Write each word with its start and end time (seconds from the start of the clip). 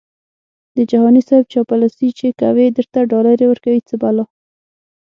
د 0.75 0.77
جهاني 0.91 1.21
صیب 1.27 1.43
چاپلوسي 1.53 2.09
چې 2.19 2.27
کوي 2.41 2.65
درته 2.77 2.99
ډالري 3.11 3.45
ورکوي 3.49 3.81
څه 3.89 3.95
بلا🤑🤣 4.01 4.35